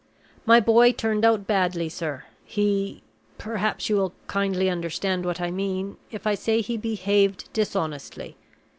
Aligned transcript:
My 0.47 0.59
boy 0.59 0.93
turned 0.93 1.23
out 1.23 1.45
badly, 1.45 1.87
sir. 1.87 2.23
He 2.43 3.03
perhaps 3.37 3.87
you 3.87 3.97
will 3.97 4.13
kindly 4.25 4.67
understand 4.67 5.25
what 5.25 5.39
I 5.39 5.51
mean, 5.51 5.97
if 6.09 6.25
I 6.25 6.33
say 6.33 6.59
he 6.61 6.75
behaved 6.75 7.53
dishonestly. 7.53 8.35